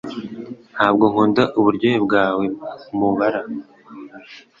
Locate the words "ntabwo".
0.75-1.03